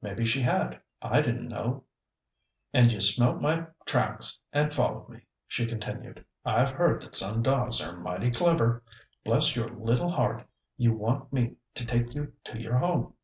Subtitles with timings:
[0.00, 0.80] Maybe she had.
[1.02, 1.82] I didn't know.
[2.72, 6.24] "And you smelt my tracks and followed me," she continued.
[6.44, 8.84] "I've heard that some dogs are mighty clever.
[9.24, 10.46] Bless your little heart.
[10.76, 13.14] You want me to take you to your home.